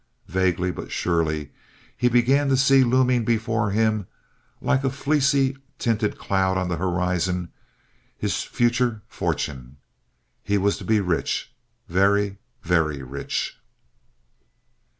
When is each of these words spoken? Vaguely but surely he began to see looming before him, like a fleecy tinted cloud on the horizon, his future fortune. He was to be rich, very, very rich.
Vaguely 0.29 0.71
but 0.71 0.91
surely 0.91 1.51
he 1.95 2.09
began 2.09 2.49
to 2.49 2.57
see 2.57 2.83
looming 2.83 3.23
before 3.23 3.69
him, 3.69 4.07
like 4.59 4.83
a 4.83 4.89
fleecy 4.89 5.55
tinted 5.77 6.17
cloud 6.17 6.57
on 6.57 6.69
the 6.69 6.77
horizon, 6.77 7.51
his 8.17 8.41
future 8.43 9.03
fortune. 9.07 9.77
He 10.41 10.57
was 10.57 10.79
to 10.79 10.85
be 10.85 11.01
rich, 11.01 11.53
very, 11.87 12.39
very 12.63 13.03
rich. 13.03 13.59